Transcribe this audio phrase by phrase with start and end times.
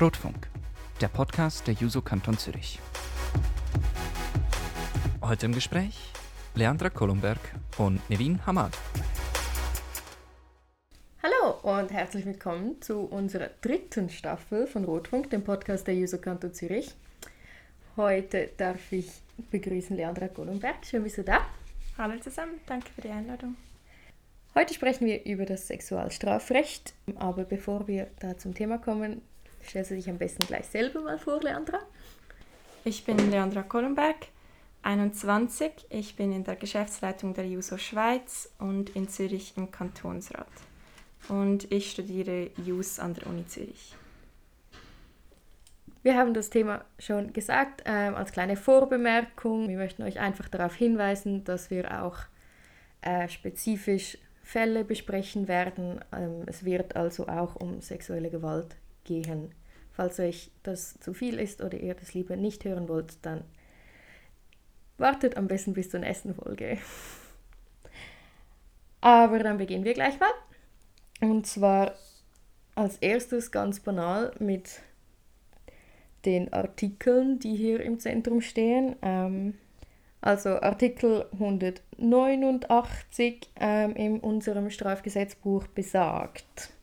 [0.00, 0.48] Rotfunk,
[1.02, 2.78] der Podcast der Juso Kanton Zürich.
[5.20, 6.10] Heute im Gespräch
[6.54, 7.38] Leandra Kolumberg
[7.76, 8.72] und Nevin Hamad.
[11.22, 16.54] Hallo und herzlich willkommen zu unserer dritten Staffel von Rotfunk, dem Podcast der Juso Kanton
[16.54, 16.94] Zürich.
[17.98, 19.10] Heute darf ich
[19.50, 20.76] begrüßen Leandra Kolumberg.
[20.86, 21.46] Schön, bist du da.
[21.98, 23.54] Hallo zusammen, danke für die Einladung.
[24.54, 29.20] Heute sprechen wir über das Sexualstrafrecht, aber bevor wir da zum Thema kommen,
[29.66, 31.80] stellst du dich am besten gleich selber mal vor, Leandra.
[32.84, 34.28] Ich bin Leandra Kollenberg,
[34.82, 35.86] 21.
[35.90, 40.46] Ich bin in der Geschäftsleitung der JUSO Schweiz und in Zürich im Kantonsrat.
[41.28, 43.94] Und ich studiere JUS an der Uni Zürich.
[46.02, 49.68] Wir haben das Thema schon gesagt äh, als kleine Vorbemerkung.
[49.68, 52.16] Wir möchten euch einfach darauf hinweisen, dass wir auch
[53.02, 56.00] äh, spezifisch Fälle besprechen werden.
[56.12, 59.54] Ähm, es wird also auch um sexuelle Gewalt gehen.
[59.92, 63.44] Falls euch das zu viel ist oder ihr das lieber nicht hören wollt, dann
[64.98, 66.78] wartet am besten bis zur nächsten Folge.
[69.00, 70.30] Aber dann beginnen wir gleich mal.
[71.20, 71.94] Und zwar
[72.74, 74.80] als erstes ganz banal mit
[76.24, 78.96] den Artikeln, die hier im Zentrum stehen.
[79.02, 79.54] Ähm,
[80.20, 86.74] also Artikel 189 ähm, in unserem Strafgesetzbuch besagt,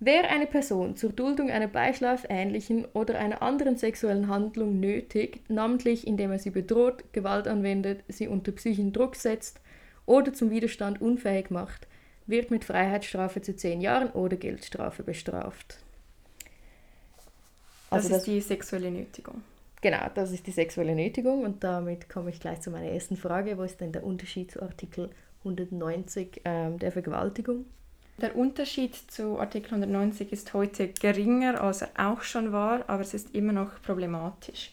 [0.00, 6.32] wer eine Person zur Duldung einer beischlafähnlichen oder einer anderen sexuellen Handlung nötigt, namentlich indem
[6.32, 9.60] er sie bedroht, Gewalt anwendet, sie unter psychischen Druck setzt
[10.06, 11.86] oder zum Widerstand unfähig macht,
[12.26, 15.78] wird mit Freiheitsstrafe zu zehn Jahren oder Geldstrafe bestraft.
[17.90, 19.42] Also das ist das, die sexuelle Nötigung.
[19.80, 23.56] Genau, das ist die sexuelle Nötigung und damit komme ich gleich zu meiner ersten Frage.
[23.58, 25.10] Wo ist denn der Unterschied zu Artikel
[25.40, 27.64] 190 ähm, der Vergewaltigung?
[28.20, 33.14] Der Unterschied zu Artikel 190 ist heute geringer, als er auch schon war, aber es
[33.14, 34.72] ist immer noch problematisch.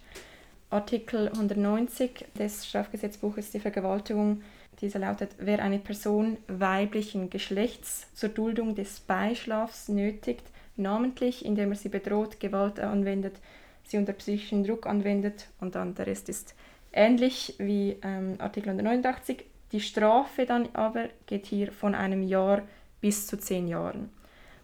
[0.72, 4.42] Artikel 190 des Strafgesetzbuches die Vergewaltigung,
[4.82, 10.44] dieser lautet, wer eine Person weiblichen Geschlechts zur Duldung des Beischlafs nötigt,
[10.76, 13.36] namentlich indem er sie bedroht, Gewalt anwendet,
[13.84, 16.56] sie unter psychischen Druck anwendet und dann der Rest ist
[16.92, 19.46] ähnlich wie ähm, Artikel 189.
[19.72, 22.64] Die Strafe dann aber geht hier von einem Jahr
[23.06, 24.10] bis zu zehn Jahren.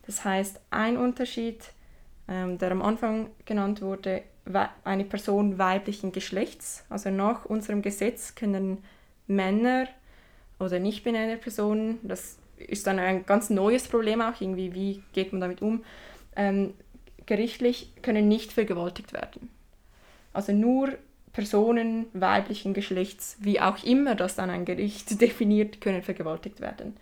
[0.08, 1.62] Das heißt, ein Unterschied,
[2.28, 4.24] ähm, der am Anfang genannt wurde,
[4.84, 6.84] eine Person weiblichen Geschlechts.
[6.90, 8.80] Also nach unserem Gesetz können
[9.28, 9.88] Männer
[10.60, 15.42] oder nicht-binäre Personen, das ist dann ein ganz neues Problem auch, irgendwie, wie geht man
[15.42, 15.84] damit um,
[16.36, 16.74] ähm,
[17.28, 19.50] gerichtlich können nicht vergewaltigt werden.
[20.34, 20.98] Also nur
[21.32, 26.98] Personen weiblichen Geschlechts, wie auch immer das dann ein Gericht definiert, können vergewaltigt werden.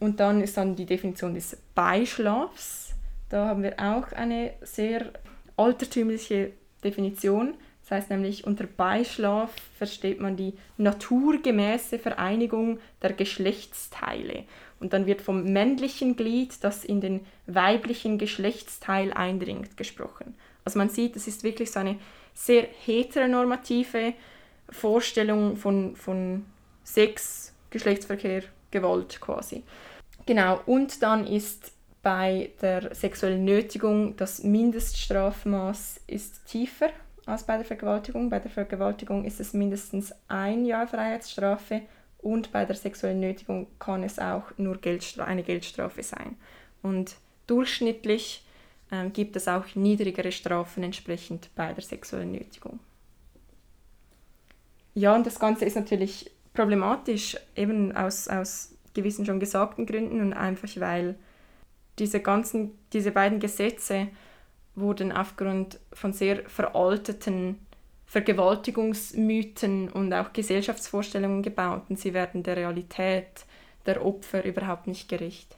[0.00, 2.94] Und dann ist dann die Definition des Beischlafs.
[3.28, 5.12] Da haben wir auch eine sehr
[5.56, 7.54] altertümliche Definition.
[7.82, 14.44] Das heißt nämlich, unter Beischlaf versteht man die naturgemäße Vereinigung der Geschlechtsteile.
[14.80, 20.34] Und dann wird vom männlichen Glied, das in den weiblichen Geschlechtsteil eindringt, gesprochen.
[20.64, 21.96] Also man sieht, es ist wirklich so eine
[22.32, 24.14] sehr heteronormative
[24.70, 26.46] Vorstellung von, von
[26.84, 28.44] Sex, Geschlechtsverkehr,
[28.74, 29.62] Gewalt quasi.
[30.26, 36.90] Genau, und dann ist bei der sexuellen Nötigung das Mindeststrafmaß ist tiefer
[37.24, 38.28] als bei der Vergewaltigung.
[38.28, 41.82] Bei der Vergewaltigung ist es mindestens ein Jahr Freiheitsstrafe
[42.18, 46.36] und bei der sexuellen Nötigung kann es auch nur Geldstra eine Geldstrafe sein.
[46.82, 48.44] Und durchschnittlich
[48.90, 52.80] ähm, gibt es auch niedrigere Strafen entsprechend bei der sexuellen Nötigung.
[54.94, 60.32] Ja, und das Ganze ist natürlich problematisch, eben aus, aus gewissen schon gesagten Gründen und
[60.32, 61.16] einfach weil
[61.98, 64.08] diese, ganzen, diese beiden Gesetze
[64.74, 67.58] wurden aufgrund von sehr veralteten
[68.06, 73.44] Vergewaltigungsmythen und auch Gesellschaftsvorstellungen gebaut und sie werden der Realität
[73.86, 75.56] der Opfer überhaupt nicht gerecht.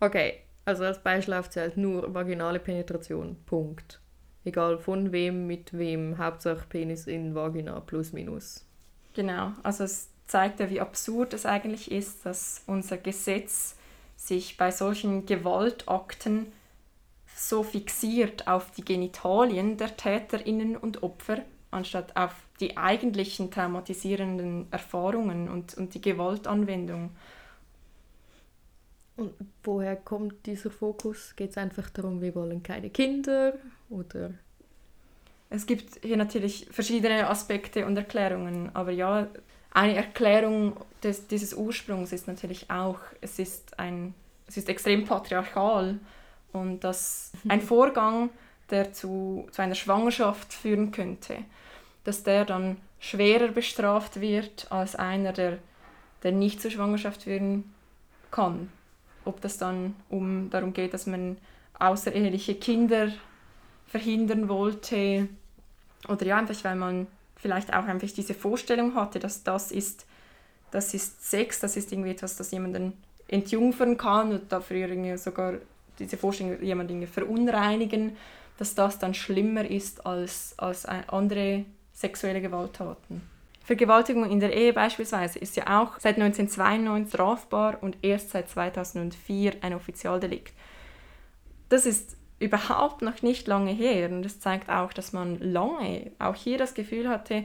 [0.00, 3.36] Okay, also als Beischlaf zählt nur vaginale Penetration.
[3.46, 4.00] Punkt.
[4.44, 8.66] Egal von wem, mit wem, Hauptsache Penis in Vagina plus minus.
[9.20, 13.76] Genau, also es zeigt ja, wie absurd es eigentlich ist, dass unser Gesetz
[14.16, 16.50] sich bei solchen Gewaltakten
[17.36, 25.50] so fixiert auf die Genitalien der Täterinnen und Opfer, anstatt auf die eigentlichen traumatisierenden Erfahrungen
[25.50, 27.10] und, und die Gewaltanwendung.
[29.18, 31.36] Und woher kommt dieser Fokus?
[31.36, 33.52] Geht es einfach darum, wir wollen keine Kinder
[33.90, 34.32] oder?
[35.52, 39.26] Es gibt hier natürlich verschiedene Aspekte und Erklärungen, aber ja,
[39.72, 44.14] eine Erklärung des, dieses Ursprungs ist natürlich auch, es ist, ein,
[44.46, 45.98] es ist extrem patriarchal
[46.52, 48.30] und dass ein Vorgang,
[48.70, 51.38] der zu, zu einer Schwangerschaft führen könnte,
[52.04, 55.58] dass der dann schwerer bestraft wird als einer, der,
[56.22, 57.72] der nicht zur Schwangerschaft führen
[58.30, 58.70] kann.
[59.24, 61.38] Ob das dann um darum geht, dass man
[61.78, 63.12] außereheliche Kinder
[63.86, 65.28] verhindern wollte
[66.08, 67.06] oder ja, einfach weil man
[67.36, 70.06] vielleicht auch einfach diese Vorstellung hatte, dass das ist,
[70.70, 72.92] das ist Sex, das ist irgendwie etwas, das jemanden
[73.28, 75.54] entjungfern kann und dafür sogar
[75.98, 78.16] diese Vorstellung jemanden verunreinigen,
[78.58, 83.22] dass das dann schlimmer ist als, als andere sexuelle Gewalttaten.
[83.62, 89.54] Vergewaltigung in der Ehe beispielsweise ist ja auch seit 1992 strafbar und erst seit 2004
[89.60, 90.52] ein Offizialdelikt.
[91.68, 96.34] Das ist überhaupt noch nicht lange her und das zeigt auch, dass man lange auch
[96.34, 97.44] hier das Gefühl hatte,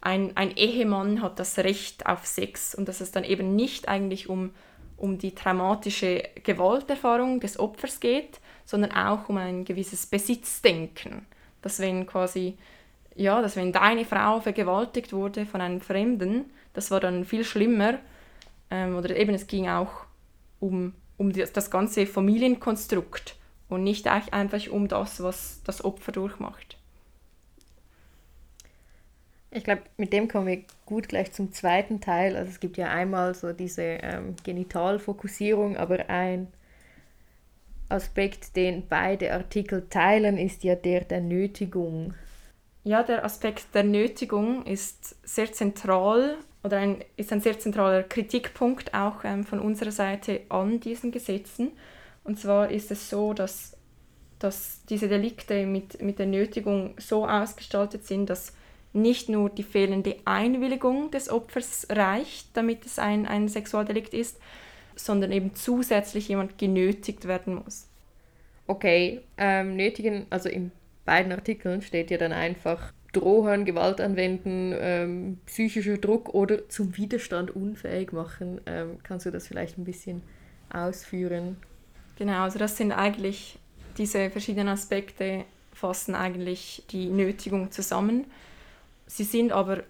[0.00, 4.28] ein, ein Ehemann hat das Recht auf Sex und dass es dann eben nicht eigentlich
[4.28, 4.50] um,
[4.96, 11.24] um die traumatische Gewalterfahrung des Opfers geht, sondern auch um ein gewisses Besitzdenken.
[11.62, 12.58] Dass wenn quasi
[13.14, 17.98] ja, dass wenn deine Frau vergewaltigt wurde von einem Fremden, das war dann viel schlimmer.
[18.70, 19.90] Ähm, oder eben es ging auch
[20.60, 23.36] um, um das, das ganze Familienkonstrukt
[23.72, 26.76] und nicht einfach um das, was das Opfer durchmacht.
[29.50, 32.36] Ich glaube, mit dem kommen wir gut gleich zum zweiten Teil.
[32.36, 36.48] Also es gibt ja einmal so diese ähm, Genitalfokussierung, aber ein
[37.90, 42.14] Aspekt, den beide Artikel teilen, ist ja der der Nötigung.
[42.84, 48.94] Ja, der Aspekt der Nötigung ist sehr zentral oder ein, ist ein sehr zentraler Kritikpunkt
[48.94, 51.72] auch ähm, von unserer Seite an diesen Gesetzen.
[52.24, 53.76] Und zwar ist es so, dass,
[54.38, 58.52] dass diese Delikte mit, mit der Nötigung so ausgestaltet sind, dass
[58.92, 64.38] nicht nur die fehlende Einwilligung des Opfers reicht, damit es ein, ein Sexualdelikt ist,
[64.94, 67.88] sondern eben zusätzlich jemand genötigt werden muss.
[68.66, 70.70] Okay, ähm, nötigen, also im
[71.04, 77.50] beiden Artikeln steht ja dann einfach drohen, Gewalt anwenden, ähm, psychischer Druck oder zum Widerstand
[77.50, 78.60] unfähig machen.
[78.66, 80.22] Ähm, kannst du das vielleicht ein bisschen
[80.72, 81.56] ausführen?
[82.22, 83.58] Genau, also das sind eigentlich
[83.98, 88.26] diese verschiedenen Aspekte fassen eigentlich die Nötigung zusammen.
[89.08, 89.82] Sie sind aber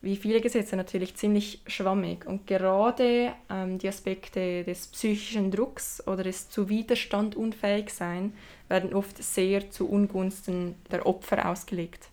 [0.00, 2.24] wie viele Gesetze natürlich ziemlich schwammig.
[2.24, 8.32] Und gerade ähm, die Aspekte des psychischen Drucks oder des zu Widerstand unfähig sein
[8.70, 12.08] werden oft sehr zu Ungunsten der Opfer ausgelegt.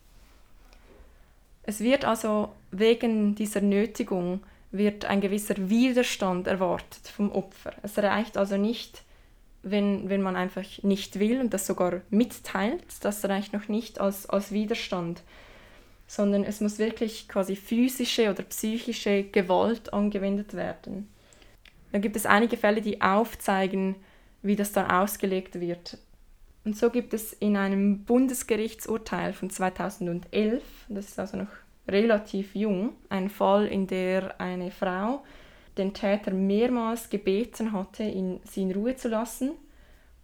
[1.64, 4.42] Es wird also wegen dieser Nötigung
[4.72, 7.72] wird ein gewisser Widerstand erwartet vom Opfer.
[7.84, 9.06] Es reicht also nicht,
[9.64, 14.28] wenn, wenn man einfach nicht will und das sogar mitteilt, das reicht noch nicht als,
[14.30, 15.22] als Widerstand
[16.12, 21.08] sondern es muss wirklich quasi physische oder psychische Gewalt angewendet werden.
[21.94, 23.96] Da gibt es einige Fälle, die aufzeigen,
[24.42, 25.98] wie das dann ausgelegt wird.
[26.66, 31.52] Und so gibt es in einem Bundesgerichtsurteil von 2011, das ist also noch
[31.88, 35.24] relativ jung, einen Fall, in der eine Frau
[35.82, 39.52] den Täter mehrmals gebeten hatte, ihn, sie in Ruhe zu lassen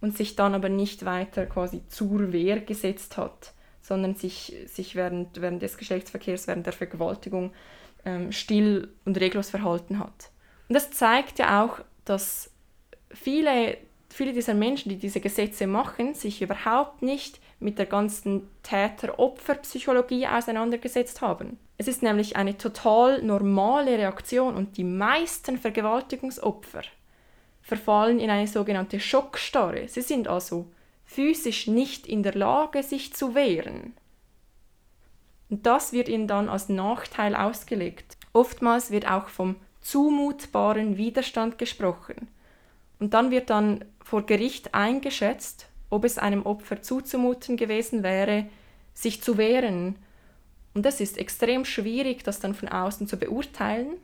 [0.00, 3.52] und sich dann aber nicht weiter quasi zur Wehr gesetzt hat
[3.88, 7.52] sondern sich, sich während, während des Geschlechtsverkehrs, während der Vergewaltigung
[8.04, 10.30] ähm, still und reglos verhalten hat.
[10.68, 12.50] Und das zeigt ja auch, dass
[13.10, 13.78] viele,
[14.08, 21.20] viele dieser Menschen, die diese Gesetze machen, sich überhaupt nicht mit der ganzen Täter-Opfer-Psychologie auseinandergesetzt
[21.20, 21.58] haben.
[21.76, 26.82] Es ist nämlich eine total normale Reaktion und die meisten Vergewaltigungsopfer
[27.62, 29.88] verfallen in eine sogenannte Schockstarre.
[29.88, 30.70] Sie sind also
[31.04, 33.94] physisch nicht in der Lage, sich zu wehren.
[35.50, 38.16] Und das wird ihnen dann als Nachteil ausgelegt.
[38.32, 42.28] Oftmals wird auch vom zumutbaren Widerstand gesprochen.
[42.98, 48.46] Und dann wird dann vor Gericht eingeschätzt, ob es einem Opfer zuzumuten gewesen wäre,
[48.94, 49.96] sich zu wehren.
[50.72, 53.98] Und das ist extrem schwierig, das dann von außen zu beurteilen.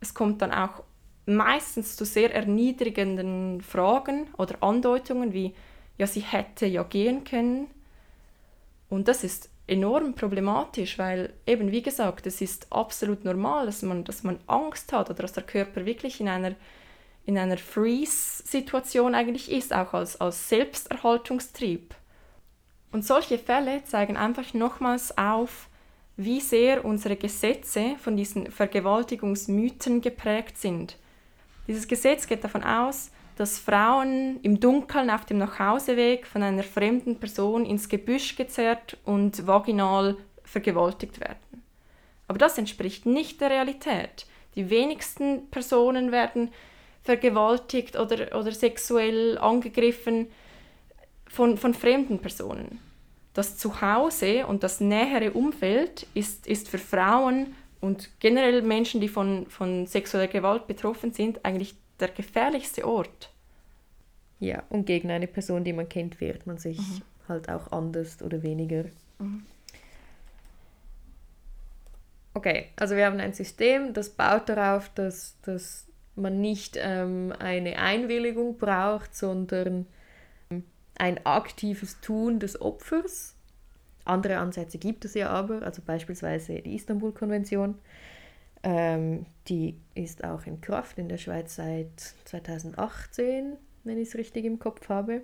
[0.00, 0.82] Es kommt dann auch
[1.26, 5.54] meistens zu sehr erniedrigenden Fragen oder Andeutungen wie
[5.98, 7.66] ja, sie hätte ja gehen können.
[8.88, 14.02] Und das ist enorm problematisch, weil eben wie gesagt, es ist absolut normal, dass man,
[14.04, 16.54] dass man Angst hat oder dass der Körper wirklich in einer,
[17.24, 21.94] in einer Freeze-Situation eigentlich ist, auch als, als Selbsterhaltungstrieb.
[22.90, 25.68] Und solche Fälle zeigen einfach nochmals auf,
[26.16, 30.96] wie sehr unsere Gesetze von diesen Vergewaltigungsmythen geprägt sind.
[31.66, 37.18] Dieses Gesetz geht davon aus, dass Frauen im Dunkeln auf dem Nachhauseweg von einer fremden
[37.18, 41.62] Person ins Gebüsch gezerrt und vaginal vergewaltigt werden.
[42.28, 44.26] Aber das entspricht nicht der Realität.
[44.54, 46.50] Die wenigsten Personen werden
[47.02, 50.28] vergewaltigt oder, oder sexuell angegriffen
[51.26, 52.78] von, von fremden Personen.
[53.34, 59.46] Das Zuhause und das nähere Umfeld ist, ist für Frauen und generell Menschen, die von,
[59.46, 63.30] von sexueller Gewalt betroffen sind, eigentlich der gefährlichste Ort.
[64.38, 67.02] Ja, und gegen eine Person, die man kennt, wehrt man sich mhm.
[67.28, 68.84] halt auch anders oder weniger.
[69.18, 69.44] Mhm.
[72.34, 77.78] Okay, also wir haben ein System, das baut darauf, dass, dass man nicht ähm, eine
[77.78, 79.86] Einwilligung braucht, sondern
[80.98, 83.34] ein aktives Tun des Opfers.
[84.04, 87.78] Andere Ansätze gibt es ja aber, also beispielsweise die Istanbul-Konvention.
[88.62, 94.44] Ähm, die ist auch in Kraft in der Schweiz seit 2018, wenn ich es richtig
[94.44, 95.22] im Kopf habe.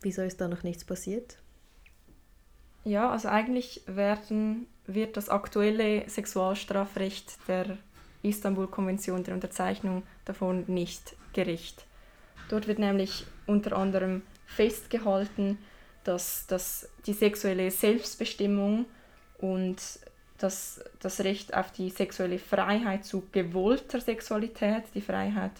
[0.00, 1.38] Wieso ist da noch nichts passiert?
[2.84, 7.76] Ja, also eigentlich werden, wird das aktuelle Sexualstrafrecht der
[8.22, 11.86] Istanbul-Konvention, der Unterzeichnung davon nicht gerecht.
[12.48, 15.58] Dort wird nämlich unter anderem festgehalten,
[16.04, 18.86] dass, dass die sexuelle Selbstbestimmung
[19.38, 19.76] und
[20.38, 25.52] das, das Recht auf die sexuelle Freiheit zu gewollter Sexualität, die Freiheit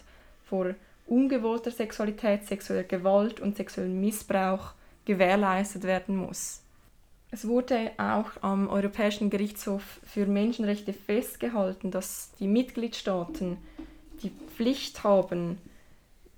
[0.45, 0.73] vor
[1.05, 4.73] ungewollter Sexualität, sexueller Gewalt und sexuellem Missbrauch
[5.05, 6.61] gewährleistet werden muss.
[7.31, 13.57] Es wurde auch am Europäischen Gerichtshof für Menschenrechte festgehalten, dass die Mitgliedstaaten
[14.23, 15.59] die Pflicht haben,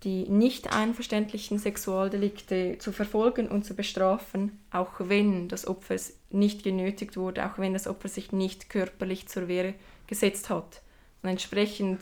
[0.04, 5.96] die nicht einverständlichen Sexualdelikte zu verfolgen und zu bestrafen, auch wenn das Opfer
[6.30, 9.76] nicht genötigt wurde, auch wenn das Opfer sich nicht körperlich zur Wehre
[10.08, 10.82] gesetzt hat.
[11.22, 12.00] Und entsprechend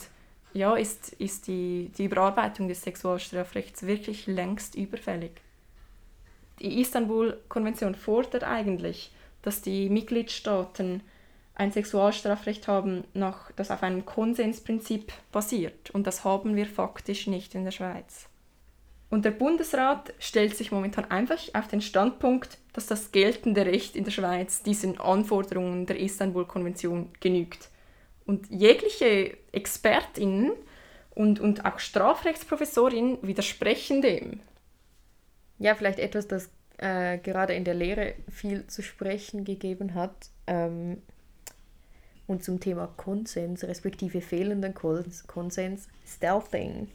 [0.53, 5.31] ja, ist, ist die, die Überarbeitung des Sexualstrafrechts wirklich längst überfällig
[6.61, 9.11] die Istanbul-Konvention fordert eigentlich,
[9.41, 11.01] dass die Mitgliedstaaten
[11.55, 15.89] ein Sexualstrafrecht haben, nach, das auf einem Konsensprinzip basiert.
[15.91, 18.29] Und das haben wir faktisch nicht in der Schweiz.
[19.09, 24.03] Und der Bundesrat stellt sich momentan einfach auf den Standpunkt, dass das geltende Recht in
[24.03, 27.69] der Schweiz diesen Anforderungen der Istanbul-Konvention genügt.
[28.25, 30.51] Und jegliche Expertinnen
[31.15, 34.39] und, und auch Strafrechtsprofessorinnen widersprechen dem
[35.59, 40.29] ja, vielleicht etwas, das äh, gerade in der Lehre viel zu sprechen gegeben hat.
[40.47, 41.01] Ähm,
[42.27, 46.87] und zum Thema Konsens, respektive fehlenden Konsens, Stealthing,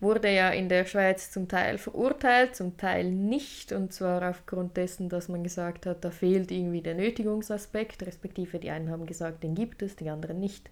[0.00, 3.72] wurde ja in der Schweiz zum Teil verurteilt, zum Teil nicht.
[3.72, 8.70] Und zwar aufgrund dessen, dass man gesagt hat, da fehlt irgendwie der Nötigungsaspekt, respektive die
[8.70, 10.70] einen haben gesagt, den gibt es, die anderen nicht.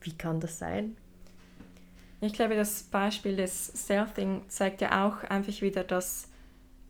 [0.00, 0.96] Wie kann das sein?
[2.20, 6.28] Ich glaube, das Beispiel des Stealthing zeigt ja auch einfach wieder, dass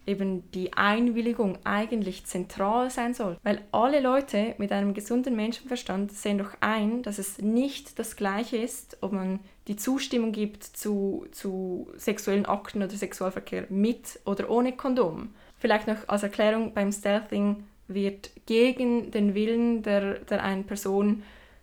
[0.07, 3.37] eben die Einwilligung eigentlich zentral sein soll.
[3.43, 8.57] Weil alle Leute mit einem gesunden Menschenverstand sehen doch ein, dass es nicht das Gleiche
[8.57, 14.73] ist, ob man die Zustimmung gibt zu, zu sexuellen Akten oder Sexualverkehr mit oder ohne
[14.73, 15.35] Kondom.
[15.59, 21.23] Vielleicht noch als Erklärung, beim Stealthing wird gegen den Willen der, der einen Person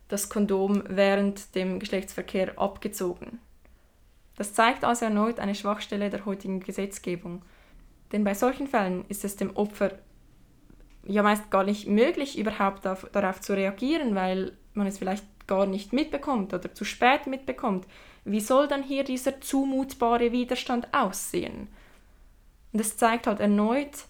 [0.10, 3.40] das Kondom während dem Geschlechtsverkehr abgezogen.
[4.36, 7.44] Das zeigt also erneut eine Schwachstelle der heutigen Gesetzgebung.
[8.12, 9.92] Denn bei solchen Fällen ist es dem Opfer
[11.06, 15.66] ja meist gar nicht möglich, überhaupt auf, darauf zu reagieren, weil man es vielleicht gar
[15.66, 17.86] nicht mitbekommt oder zu spät mitbekommt.
[18.24, 21.68] Wie soll dann hier dieser zumutbare Widerstand aussehen?
[22.72, 24.06] Und es zeigt halt erneut,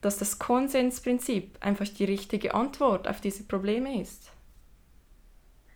[0.00, 4.30] dass das Konsensprinzip einfach die richtige Antwort auf diese Probleme ist.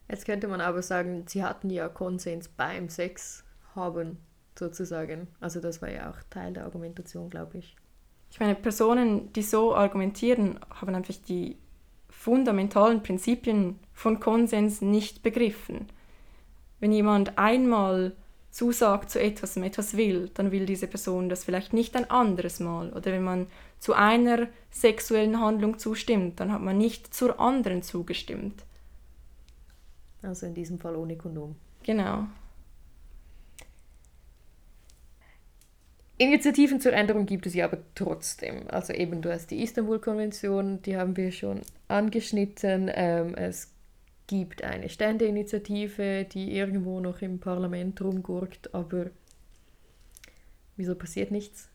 [0.09, 3.45] Jetzt könnte man aber sagen, sie hatten ja Konsens beim Sex
[3.75, 4.19] haben,
[4.59, 5.29] sozusagen.
[5.41, 7.77] Also das war ja auch Teil der Argumentation, glaube ich.
[8.31, 11.59] Ich meine, Personen, die so argumentieren, haben einfach die
[12.09, 15.87] fundamentalen Prinzipien von Konsens nicht begriffen.
[16.81, 18.17] Wenn jemand einmal
[18.51, 22.93] zusagt zu etwas, etwas will, dann will diese Person das vielleicht nicht ein anderes Mal.
[22.93, 23.47] Oder wenn man
[23.79, 28.65] zu einer sexuellen Handlung zustimmt, dann hat man nicht zur anderen zugestimmt.
[30.23, 31.57] Also in diesem Fall ohne Kondom.
[31.83, 32.27] Genau.
[36.23, 38.69] Initiativen zur Änderung gibt es ja aber trotzdem.
[38.69, 42.91] Also eben, du hast die Istanbul-Konvention, die haben wir schon angeschnitten.
[42.93, 43.73] Ähm, es
[44.27, 49.11] gibt eine Ständeinitiative, die irgendwo noch im Parlament rumgurkt, aber
[50.77, 51.69] wieso passiert nichts?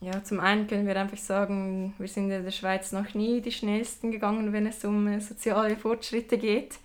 [0.00, 3.52] Ja, zum einen können wir einfach sagen, wir sind in der Schweiz noch nie die
[3.52, 6.80] schnellsten gegangen, wenn es um äh, soziale Fortschritte geht.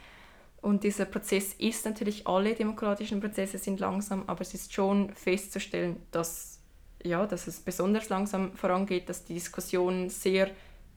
[0.67, 5.95] Und dieser Prozess ist natürlich, alle demokratischen Prozesse sind langsam, aber es ist schon festzustellen,
[6.11, 6.59] dass,
[7.01, 10.51] ja, dass es besonders langsam vorangeht, dass die Diskussionen sehr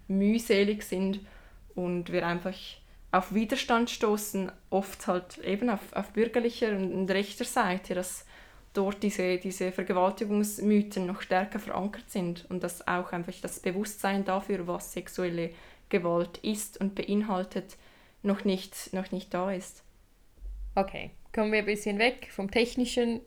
[0.09, 1.21] mühselig sind
[1.77, 2.57] und wir einfach
[3.13, 8.25] auf Widerstand stoßen, oft halt eben auf, auf bürgerlicher und rechter Seite, dass
[8.73, 14.67] dort diese, diese Vergewaltigungsmythen noch stärker verankert sind und dass auch einfach das Bewusstsein dafür,
[14.67, 15.51] was sexuelle
[15.91, 17.77] Gewalt ist und beinhaltet,
[18.23, 19.83] noch nicht, noch nicht da ist.
[20.75, 23.21] Okay, kommen wir ein bisschen weg vom Technischen.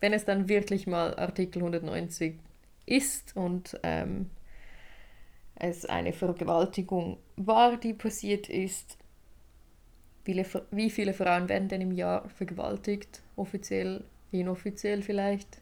[0.00, 2.34] Wenn es dann wirklich mal Artikel 190
[2.86, 4.30] ist und ähm,
[5.54, 8.98] es eine Vergewaltigung war, die passiert ist,
[10.24, 13.22] wie viele, wie viele Frauen werden denn im Jahr vergewaltigt?
[13.36, 15.58] Offiziell, inoffiziell vielleicht?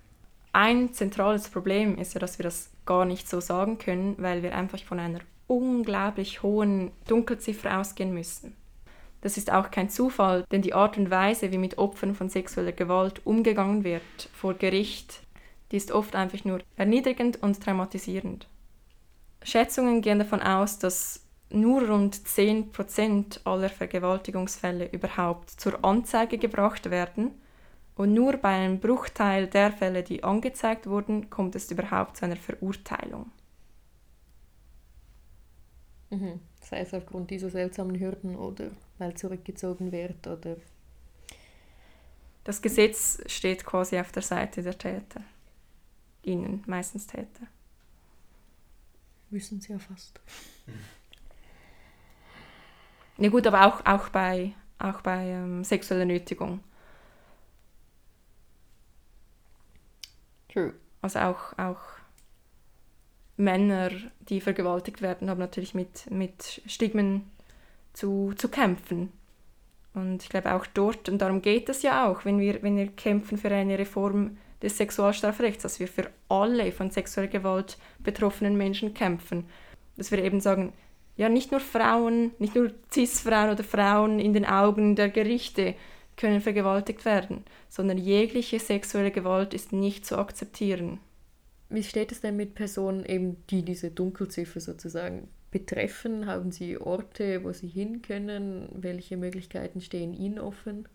[0.53, 4.55] Ein zentrales Problem ist ja, dass wir das gar nicht so sagen können, weil wir
[4.55, 8.55] einfach von einer unglaublich hohen Dunkelziffer ausgehen müssen.
[9.21, 12.73] Das ist auch kein Zufall, denn die Art und Weise, wie mit Opfern von sexueller
[12.73, 15.21] Gewalt umgegangen wird vor Gericht,
[15.71, 18.49] die ist oft einfach nur erniedrigend und traumatisierend.
[19.43, 27.33] Schätzungen gehen davon aus, dass nur rund 10% aller Vergewaltigungsfälle überhaupt zur Anzeige gebracht werden
[27.97, 32.37] und nur bei einem Bruchteil der Fälle, die angezeigt wurden, kommt es überhaupt zu einer
[32.37, 33.31] Verurteilung.
[36.11, 36.41] Mhm.
[36.71, 40.57] Sei es aufgrund dieser seltsamen Hürden oder weil zurückgezogen wird oder.
[42.45, 45.23] Das Gesetz steht quasi auf der Seite der Täter.
[46.23, 47.47] Ihnen, meistens Täter.
[49.31, 50.21] Wissen sie ja fast.
[53.19, 56.61] Ja gut, aber auch, auch bei, auch bei ähm, sexueller Nötigung.
[60.49, 60.75] True.
[61.03, 61.81] Also auch, auch
[63.41, 63.91] Männer,
[64.29, 67.31] die vergewaltigt werden, haben natürlich mit, mit Stigmen
[67.93, 69.13] zu, zu kämpfen.
[69.95, 72.87] Und ich glaube auch dort, und darum geht es ja auch, wenn wir, wenn wir
[72.89, 78.95] kämpfen für eine Reform des Sexualstrafrechts, dass wir für alle von sexueller Gewalt betroffenen Menschen
[78.95, 79.47] kämpfen.
[79.97, 80.73] Dass wir eben sagen,
[81.17, 85.75] ja, nicht nur Frauen, nicht nur Cis-Frauen oder Frauen in den Augen der Gerichte
[86.17, 91.01] können vergewaltigt werden, sondern jegliche sexuelle Gewalt ist nicht zu akzeptieren.
[91.71, 96.27] Wie steht es denn mit Personen, eben, die diese Dunkelziffer sozusagen betreffen?
[96.27, 98.69] Haben Sie Orte, wo Sie hin können?
[98.75, 100.89] Welche Möglichkeiten stehen Ihnen offen?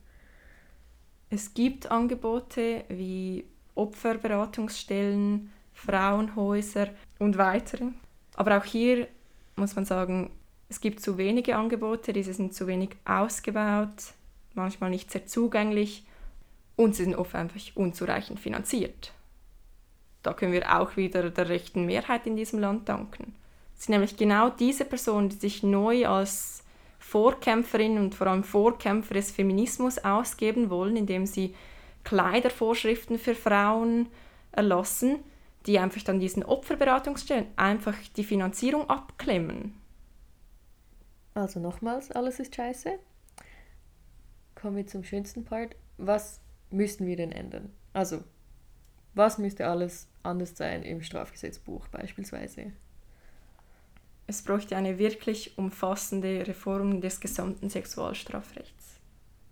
[1.29, 7.85] Es gibt Angebote wie Opferberatungsstellen, Frauenhäuser und weitere.
[8.35, 9.07] Aber auch hier
[9.55, 10.31] muss man sagen,
[10.67, 14.13] es gibt zu wenige Angebote, diese sind zu wenig ausgebaut,
[14.55, 16.05] manchmal nicht sehr zugänglich
[16.75, 19.13] und sie sind oft einfach unzureichend finanziert.
[20.25, 23.35] Da können wir auch wieder der rechten Mehrheit in diesem Land danken.
[23.77, 26.63] Es sind nämlich genau diese Personen, die sich neu als
[26.97, 31.53] Vorkämpferin und vor allem Vorkämpfer des Feminismus ausgeben wollen, indem sie
[32.03, 34.07] Kleidervorschriften für Frauen
[34.51, 35.19] erlassen,
[35.67, 39.79] die einfach dann diesen Opferberatungsstellen einfach die Finanzierung abklemmen.
[41.35, 42.97] Also nochmals, alles ist scheiße.
[44.55, 45.75] Kommen wir zum schönsten Part.
[45.97, 46.39] Was
[46.71, 47.71] müssten wir denn ändern?
[47.93, 48.23] Also,
[49.13, 52.71] was müsste alles anders sein im Strafgesetzbuch beispielsweise?
[54.27, 58.95] Es bräuchte eine wirklich umfassende Reform des gesamten Sexualstrafrechts.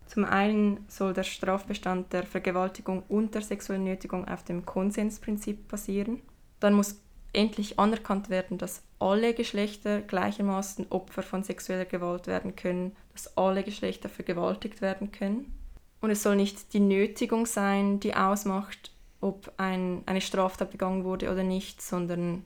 [0.08, 6.22] Zum einen soll der Strafbestand der Vergewaltigung und der sexuellen Nötigung auf dem Konsensprinzip basieren.
[6.60, 7.00] Dann muss
[7.34, 13.64] endlich anerkannt werden, dass alle Geschlechter gleichermaßen Opfer von sexueller Gewalt werden können, dass alle
[13.64, 15.58] Geschlechter vergewaltigt werden können.
[16.00, 18.93] Und es soll nicht die Nötigung sein, die ausmacht,
[19.24, 22.44] ob ein, eine Straftat begangen wurde oder nicht, sondern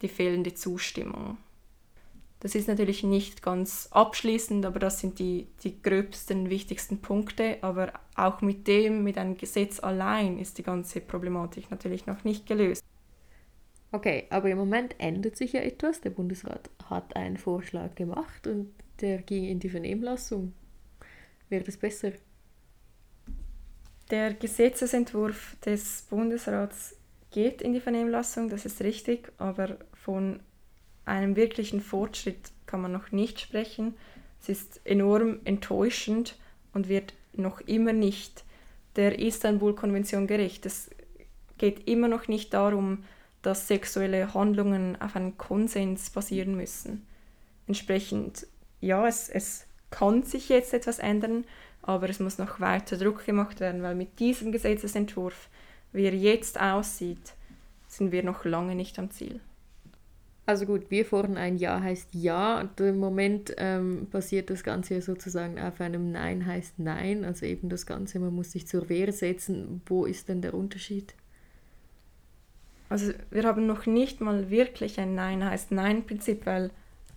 [0.00, 1.36] die fehlende Zustimmung.
[2.38, 7.58] Das ist natürlich nicht ganz abschließend, aber das sind die, die gröbsten, wichtigsten Punkte.
[7.60, 12.46] Aber auch mit dem, mit einem Gesetz allein, ist die ganze Problematik natürlich noch nicht
[12.46, 12.82] gelöst.
[13.92, 16.00] Okay, aber im Moment ändert sich ja etwas.
[16.00, 20.54] Der Bundesrat hat einen Vorschlag gemacht und der ging in die Vernehmlassung.
[21.50, 22.12] Wird es besser?
[24.10, 26.96] Der Gesetzesentwurf des Bundesrats
[27.30, 30.40] geht in die Vernehmlassung, das ist richtig, aber von
[31.04, 33.94] einem wirklichen Fortschritt kann man noch nicht sprechen.
[34.42, 36.36] Es ist enorm enttäuschend
[36.72, 38.44] und wird noch immer nicht
[38.96, 40.66] der Istanbul-Konvention gerecht.
[40.66, 40.90] Es
[41.58, 43.04] geht immer noch nicht darum,
[43.42, 47.06] dass sexuelle Handlungen auf einen Konsens basieren müssen.
[47.68, 48.48] Entsprechend,
[48.80, 51.44] ja, es, es kann sich jetzt etwas ändern,
[51.82, 55.48] aber es muss noch weiter Druck gemacht werden, weil mit diesem Gesetzesentwurf,
[55.92, 57.34] wie er jetzt aussieht,
[57.88, 59.40] sind wir noch lange nicht am Ziel.
[60.46, 62.60] Also gut, wir fordern ein Ja heißt Ja.
[62.60, 67.24] Und Im Moment ähm, basiert das Ganze sozusagen auf einem Nein heißt Nein.
[67.24, 69.80] Also eben das Ganze, man muss sich zur Wehr setzen.
[69.86, 71.14] Wo ist denn der Unterschied?
[72.88, 76.72] Also wir haben noch nicht mal wirklich ein Nein heißt Nein-Prinzip, weil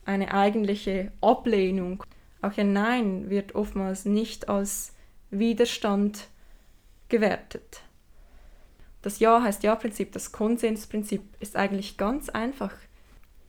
[0.05, 2.03] eine eigentliche Ablehnung,
[2.43, 4.93] auch ein Nein wird oftmals nicht als
[5.31, 6.27] Widerstand
[7.09, 7.81] gewertet.
[9.01, 12.73] Das Ja heißt Ja-Prinzip, das Konsensprinzip ist eigentlich ganz einfach.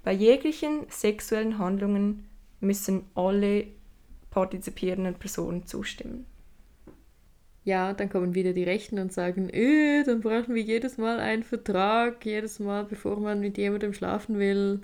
[0.03, 2.29] Bei jeglichen sexuellen Handlungen
[2.61, 3.67] müssen alle
[4.31, 6.27] partizipierenden Personen zustimmen.
[7.63, 11.45] Ja, dann kommen wieder die Rechten und sagen, äh, dann brauchen wir jedes Mal einen
[11.45, 14.83] Vertrag, jedes Mal, bevor man mit jemandem schlafen will.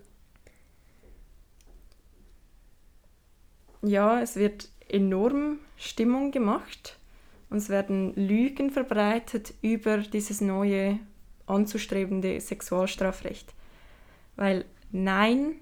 [3.83, 6.99] Ja, es wird enorm Stimmung gemacht
[7.49, 10.99] und es werden Lügen verbreitet über dieses neue
[11.47, 13.55] anzustrebende Sexualstrafrecht.
[14.37, 15.57] Weil nein,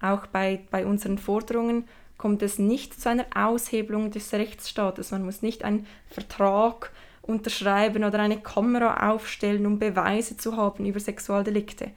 [0.00, 1.84] auch bei, bei unseren Forderungen
[2.16, 5.10] kommt es nicht zu einer Aushebelung des Rechtsstaates.
[5.10, 11.00] Man muss nicht einen Vertrag unterschreiben oder eine Kamera aufstellen, um Beweise zu haben über
[11.00, 11.90] Sexualdelikte.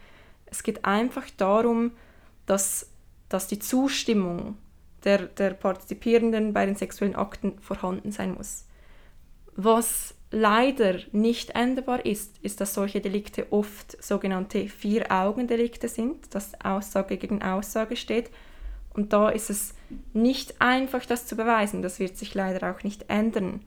[0.46, 1.92] Es geht einfach darum,
[2.46, 2.90] dass,
[3.30, 4.58] dass die Zustimmung
[5.08, 8.66] der, der Partizipierenden bei den sexuellen Akten vorhanden sein muss.
[9.56, 17.18] Was leider nicht änderbar ist, ist, dass solche Delikte oft sogenannte Vier-Augen-Delikte sind, dass Aussage
[17.18, 18.30] gegen Aussage steht.
[18.94, 19.74] Und da ist es
[20.14, 21.82] nicht einfach, das zu beweisen.
[21.82, 23.62] Das wird sich leider auch nicht ändern.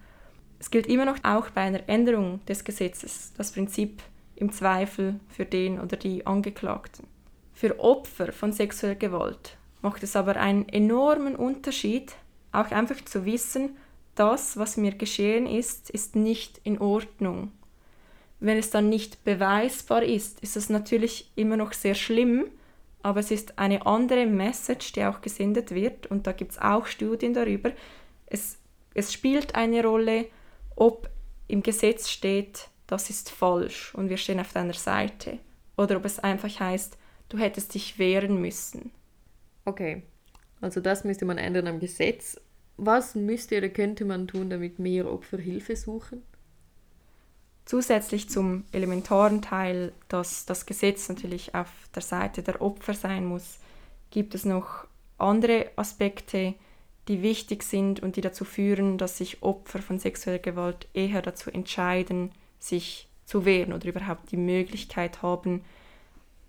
[0.59, 4.03] Es gilt immer noch auch bei einer Änderung des Gesetzes das Prinzip
[4.37, 7.07] im Zweifel für den oder die Angeklagten.
[7.55, 12.13] Für Opfer von sexueller Gewalt macht es aber einen enormen Unterschied,
[12.53, 13.77] auch einfach zu wissen,
[14.15, 17.53] das, was mir geschehen ist, ist nicht in Ordnung.
[18.41, 22.47] Wenn es dann nicht beweisbar ist, ist es natürlich immer noch sehr schlimm,
[23.03, 26.87] aber es ist eine andere Message, die auch gesendet wird und da gibt es auch
[26.87, 27.73] Studien darüber.
[28.27, 28.59] Es,
[28.95, 30.27] es spielt eine Rolle,
[30.77, 31.09] ob
[31.49, 35.39] im Gesetz steht, das ist falsch und wir stehen auf deiner Seite
[35.77, 38.91] oder ob es einfach heißt, du hättest dich wehren müssen.
[39.65, 40.03] Okay,
[40.61, 42.41] also das müsste man ändern am Gesetz
[42.83, 46.23] was müsste oder könnte man tun, damit mehr Opfer Hilfe suchen?
[47.67, 53.59] Zusätzlich zum elementaren Teil, dass das Gesetz natürlich auf der Seite der Opfer sein muss,
[54.11, 54.87] gibt es noch
[55.19, 56.55] andere Aspekte,
[57.07, 61.51] die wichtig sind und die dazu führen, dass sich Opfer von sexueller Gewalt eher dazu
[61.51, 65.65] entscheiden, sich zu wehren oder überhaupt die Möglichkeit haben,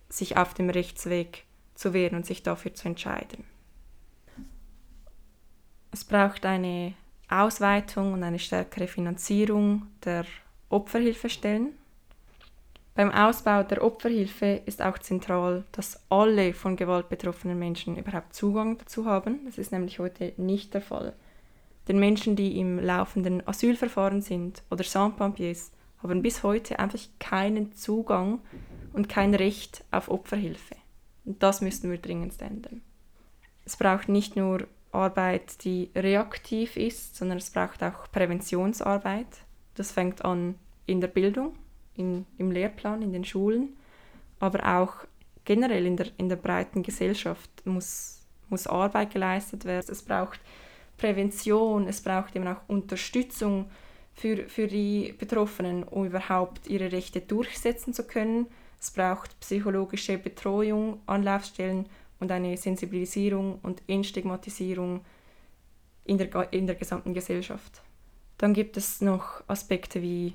[0.07, 1.43] sich auf dem Rechtsweg
[1.75, 3.43] zu wehren und sich dafür zu entscheiden.
[5.91, 6.93] Es braucht eine
[7.29, 10.25] Ausweitung und eine stärkere Finanzierung der
[10.69, 11.73] Opferhilfestellen.
[12.93, 18.77] Beim Ausbau der Opferhilfe ist auch zentral, dass alle von Gewalt betroffenen Menschen überhaupt Zugang
[18.77, 19.45] dazu haben.
[19.45, 21.13] Das ist nämlich heute nicht der Fall.
[21.87, 25.71] Denn Menschen, die im laufenden Asylverfahren sind oder Sans-Papiers,
[26.03, 28.39] haben bis heute einfach keinen Zugang
[28.93, 30.75] und kein Recht auf Opferhilfe.
[31.25, 32.81] Und das müssten wir dringend ändern.
[33.65, 39.27] Es braucht nicht nur Arbeit, die reaktiv ist, sondern es braucht auch Präventionsarbeit.
[39.75, 40.55] Das fängt an
[40.85, 41.55] in der Bildung,
[41.95, 43.77] in, im Lehrplan, in den Schulen,
[44.39, 45.05] aber auch
[45.45, 49.87] generell in der, in der breiten Gesellschaft muss, muss Arbeit geleistet werden.
[49.89, 50.39] Es braucht
[50.97, 53.69] Prävention, es braucht eben auch Unterstützung
[54.13, 58.47] für, für die Betroffenen, um überhaupt ihre Rechte durchsetzen zu können.
[58.81, 61.85] Es braucht psychologische Betreuung, Anlaufstellen
[62.19, 65.05] und eine Sensibilisierung und Entstigmatisierung
[66.05, 67.83] in der, in der gesamten Gesellschaft.
[68.39, 70.33] Dann gibt es noch Aspekte wie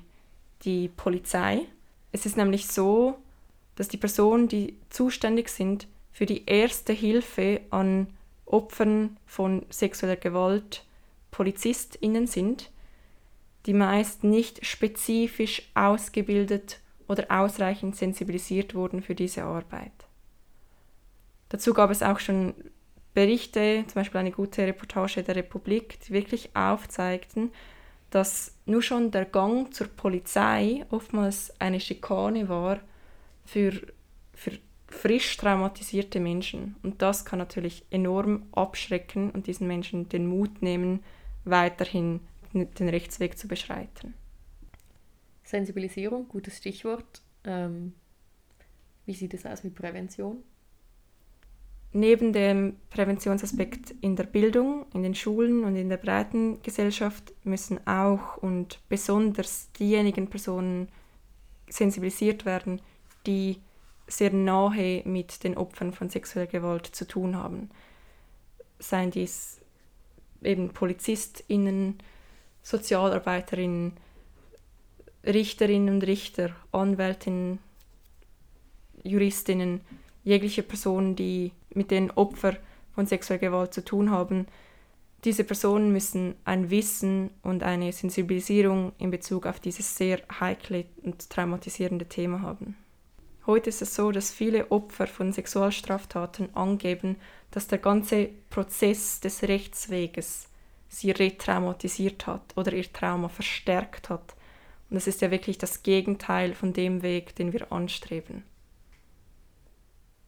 [0.63, 1.65] die Polizei.
[2.13, 3.17] Es ist nämlich so,
[3.75, 8.07] dass die Personen, die zuständig sind für die erste Hilfe an
[8.45, 10.85] Opfern von sexueller Gewalt,
[11.31, 12.71] PolizistInnen sind,
[13.65, 19.91] die meist nicht spezifisch ausgebildet oder ausreichend sensibilisiert wurden für diese Arbeit.
[21.49, 22.53] Dazu gab es auch schon
[23.13, 27.51] Berichte, zum Beispiel eine gute Reportage der Republik, die wirklich aufzeigten,
[28.09, 32.79] dass nur schon der Gang zur Polizei oftmals eine Schikane war
[33.45, 33.71] für,
[34.33, 34.51] für
[34.87, 36.75] frisch traumatisierte Menschen.
[36.83, 41.03] Und das kann natürlich enorm abschrecken und diesen Menschen den Mut nehmen,
[41.43, 42.19] weiterhin
[42.53, 44.13] den Rechtsweg zu beschreiten.
[45.47, 47.21] Sensibilisierung, gutes Stichwort.
[47.43, 47.93] Ähm,
[49.05, 50.43] wie sieht es aus mit Prävention?
[51.93, 57.85] neben dem Präventionsaspekt in der Bildung, in den Schulen und in der breiten Gesellschaft müssen
[57.87, 60.89] auch und besonders diejenigen Personen
[61.69, 62.81] sensibilisiert werden,
[63.25, 63.61] die
[64.07, 67.69] sehr nahe mit den Opfern von sexueller Gewalt zu tun haben.
[68.79, 69.59] Seien dies
[70.43, 71.97] eben PolizistInnen,
[72.61, 73.93] Sozialarbeiterinnen,
[75.27, 77.59] Richterinnen und Richter, Anwältinnen,
[79.03, 79.81] Juristinnen,
[80.23, 82.57] jegliche Personen, die mit den Opfern
[82.95, 84.47] von sexueller Gewalt zu tun haben,
[85.23, 91.29] diese Personen müssen ein Wissen und eine Sensibilisierung in Bezug auf dieses sehr heikle und
[91.29, 92.77] traumatisierende Thema haben.
[93.45, 97.15] Heute ist es so, dass viele Opfer von Sexualstraftaten angeben,
[97.51, 100.49] dass der ganze Prozess des Rechtsweges
[100.89, 104.35] sie retraumatisiert hat oder ihr Trauma verstärkt hat.
[104.89, 108.43] Und das ist ja wirklich das Gegenteil von dem Weg, den wir anstreben.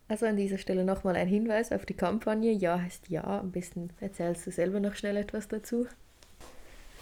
[0.10, 2.52] Also an dieser Stelle nochmal ein Hinweis auf die Kampagne.
[2.52, 3.24] Ja heißt ja.
[3.24, 5.88] Am besten erzählst du selber noch schnell etwas dazu.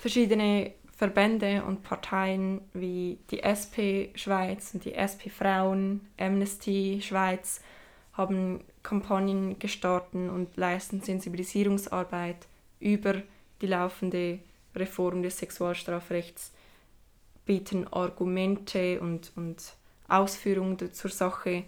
[0.02, 7.62] Verschiedene Verbände und Parteien wie die SP Schweiz und die SP Frauen, Amnesty Schweiz
[8.13, 12.48] haben Kampagnen gestartet und leisten Sensibilisierungsarbeit
[12.80, 13.22] über
[13.62, 14.39] die laufende
[14.76, 16.52] Reform des Sexualstrafrechts,
[17.48, 19.74] bieten Argumente und, und
[20.08, 21.64] Ausführungen zur Sache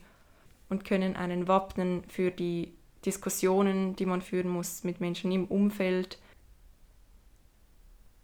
[0.69, 2.71] und können einen wappnen für die
[3.05, 6.19] Diskussionen, die man führen muss mit Menschen im Umfeld.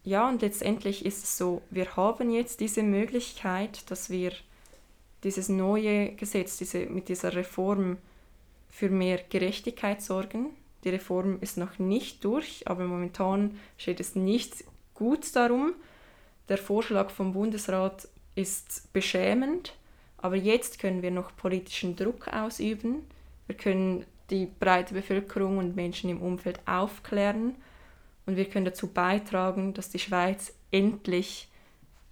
[0.03, 4.31] Ja, und letztendlich ist es so, wir haben jetzt diese Möglichkeit, dass wir
[5.23, 7.97] dieses neue Gesetz, diese, mit dieser Reform
[8.69, 10.51] für mehr Gerechtigkeit sorgen.
[10.83, 15.73] Die Reform ist noch nicht durch, aber momentan steht es nicht gut darum.
[16.49, 19.73] Der Vorschlag vom Bundesrat ist beschämend
[20.25, 23.05] aber jetzt können wir noch politischen Druck ausüben.
[23.45, 27.53] Wir können die breite Bevölkerung und Menschen im Umfeld aufklären
[28.25, 31.47] und wir können dazu beitragen, dass die Schweiz endlich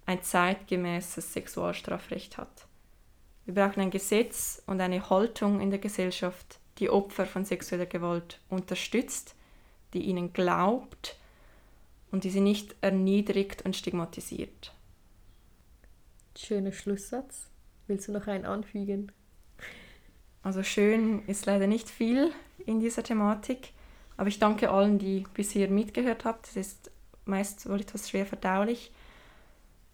[0.06, 2.68] ein zeitgemäßes Sexualstrafrecht hat.
[3.46, 8.38] Wir brauchen ein Gesetz und eine Haltung in der Gesellschaft, die Opfer von sexueller Gewalt
[8.48, 9.34] unterstützt,
[9.92, 11.16] die ihnen glaubt
[12.14, 14.72] und die sie nicht erniedrigt und stigmatisiert.
[16.38, 17.48] Schöner Schlusssatz.
[17.88, 19.10] Willst du noch einen anfügen?
[20.44, 22.30] Also schön ist leider nicht viel
[22.66, 23.72] in dieser Thematik,
[24.16, 26.46] aber ich danke allen, die bisher mitgehört habt.
[26.46, 26.92] Es ist
[27.24, 28.92] meist wohl etwas schwer verdaulich.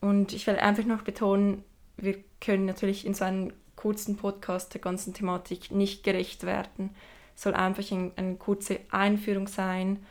[0.02, 1.64] Und ich will einfach noch betonen,
[1.96, 6.90] wir können natürlich in so einem kurzen Podcast der ganzen Thematik nicht gerecht werden.
[7.34, 10.04] Es soll einfach ein, eine kurze Einführung sein,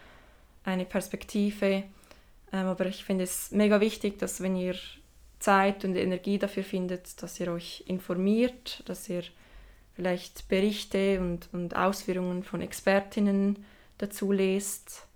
[0.63, 1.83] eine Perspektive.
[2.51, 4.75] Ähm, aber ich finde es mega wichtig, dass wenn ihr
[5.39, 9.23] Zeit und Energie dafür findet, dass ihr euch informiert, dass ihr
[9.93, 13.65] vielleicht Berichte und, und Ausführungen von Expertinnen
[13.97, 15.07] dazu lest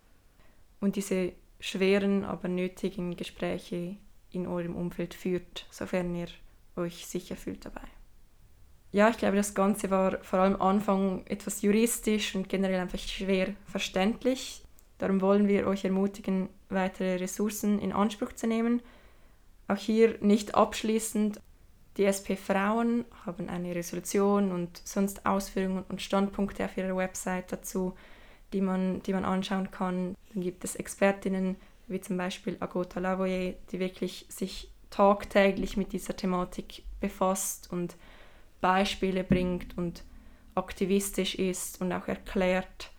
[0.80, 3.96] und diese schweren, aber nötigen Gespräche
[4.32, 6.28] in eurem Umfeld führt, sofern ihr
[6.76, 7.88] euch sicher fühlt dabei.
[8.92, 13.00] Ja, ich glaube, das Ganze war vor allem am Anfang etwas juristisch und generell einfach
[13.00, 14.63] schwer verständlich.
[15.04, 18.82] Darum wollen wir euch ermutigen, weitere Ressourcen in Anspruch zu nehmen
[19.68, 21.40] auch hier nicht abschließend.
[21.98, 27.94] Die SP Frauen haben eine Resolution und sonst Ausführungen und Standpunkte auf ihrer Website dazu,
[28.52, 30.16] die man, die man anschauen kann.
[30.34, 31.56] Dann gibt es Expertinnen
[31.88, 37.96] wie zum Beispiel Agota Lavoyer, die wirklich sich tagtäglich mit dieser Thematik befasst und
[38.62, 40.04] Beispiele bringt und
[40.56, 42.92] aktivistisch ist und auch erklärt,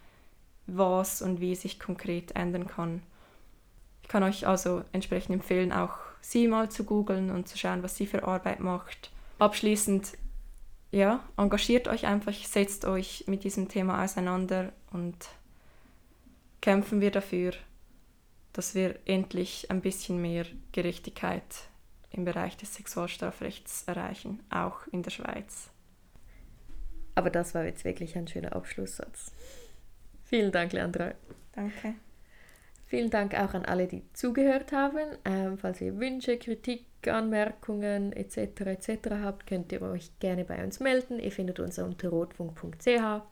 [0.67, 3.03] was und wie sich konkret ändern kann.
[4.03, 7.97] Ich kann euch also entsprechend empfehlen, auch sie mal zu googeln und zu schauen, was
[7.97, 9.11] sie für Arbeit macht.
[9.39, 10.17] Abschließend,
[10.91, 15.17] ja, engagiert euch einfach, setzt euch mit diesem Thema auseinander und
[16.61, 17.53] kämpfen wir dafür,
[18.53, 21.43] dass wir endlich ein bisschen mehr Gerechtigkeit
[22.11, 25.69] im Bereich des Sexualstrafrechts erreichen, auch in der Schweiz.
[27.17, 29.33] Aber das war jetzt wirklich ein schöner Abschlusssatz.
[30.35, 31.13] Vielen Dank, Leandra.
[31.53, 31.95] Danke.
[32.87, 35.17] Vielen Dank auch an alle, die zugehört haben.
[35.25, 38.63] Ähm, falls ihr Wünsche, Kritik, Anmerkungen etc.
[38.63, 39.11] etc.
[39.23, 41.21] habt, könnt ihr euch gerne bei uns melden.
[41.21, 43.23] Ihr findet uns unter rotfunk.ch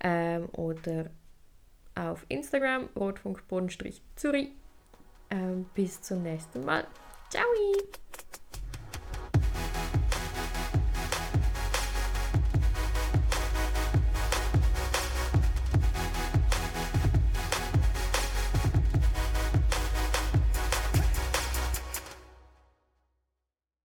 [0.00, 1.10] ähm, oder
[1.94, 4.50] auf Instagram rotfunk-zürich.
[5.30, 6.84] Ähm, bis zum nächsten Mal.
[7.30, 7.44] Ciao!